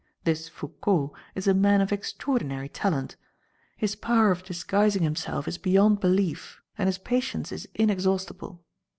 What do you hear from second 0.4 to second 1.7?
Foucault is a